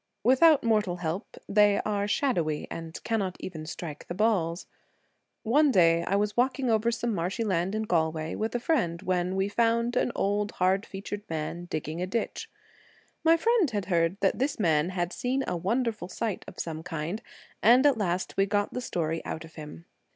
[0.23, 4.65] Without mortal help they are shadowy and cannot even strike the balls.
[5.43, 9.35] One day I was walking over some marshy land in Galway with a friend when
[9.35, 12.49] we found an old, hard featured man digging a ditch.
[13.23, 17.21] My friend had heard that this man had seen a wonderful sight of some kind,
[17.61, 19.85] and at last we got the story out of him.